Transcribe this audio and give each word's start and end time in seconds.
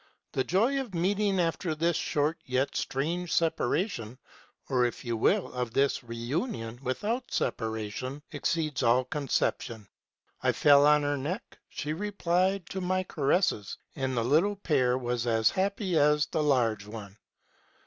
The 0.31 0.43
joy 0.43 0.81
of 0.81 0.95
meeting 0.95 1.39
after 1.39 1.75
this 1.75 1.95
short 1.95 2.39
yet 2.43 2.69
most 2.71 2.77
strange 2.81 3.31
separation, 3.31 4.17
or, 4.67 4.83
if 4.85 5.05
you 5.05 5.15
will, 5.15 5.53
of 5.53 5.73
this 5.75 6.03
re 6.03 6.15
union 6.17 6.79
without 6.81 7.31
separation, 7.31 8.23
exceeds 8.31 8.81
all 8.81 9.03
conception. 9.05 9.87
I 10.41 10.53
fell 10.53 10.87
on 10.87 11.03
her 11.03 11.17
neck: 11.17 11.59
she 11.69 11.93
replied 11.93 12.67
to 12.71 12.81
my 12.81 13.03
caresses, 13.03 13.77
and 13.95 14.17
the 14.17 14.23
little 14.23 14.55
pair 14.55 14.97
was 14.97 15.27
as 15.27 15.51
happy 15.51 15.95
as 15.99 16.25
the 16.25 16.41
large 16.41 16.87
one. 16.87 17.15